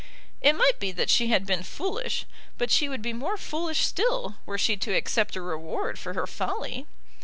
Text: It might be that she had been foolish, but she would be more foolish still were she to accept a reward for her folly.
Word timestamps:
It 0.41 0.53
might 0.55 0.79
be 0.79 0.91
that 0.93 1.11
she 1.11 1.27
had 1.27 1.45
been 1.45 1.61
foolish, 1.61 2.25
but 2.57 2.71
she 2.71 2.89
would 2.89 3.03
be 3.03 3.13
more 3.13 3.37
foolish 3.37 3.85
still 3.85 4.37
were 4.47 4.57
she 4.57 4.75
to 4.77 4.95
accept 4.95 5.35
a 5.35 5.41
reward 5.41 5.99
for 5.99 6.15
her 6.15 6.25
folly. 6.25 6.87